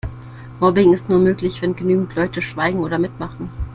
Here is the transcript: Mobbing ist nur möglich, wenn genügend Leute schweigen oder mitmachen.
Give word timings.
Mobbing 0.59 0.93
ist 0.93 1.09
nur 1.09 1.19
möglich, 1.19 1.61
wenn 1.61 1.75
genügend 1.75 2.15
Leute 2.15 2.41
schweigen 2.41 2.79
oder 2.79 2.97
mitmachen. 2.97 3.51